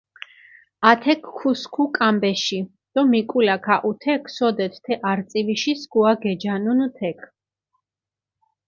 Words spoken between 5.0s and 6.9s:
არწივიში სქუა გეჯანუნ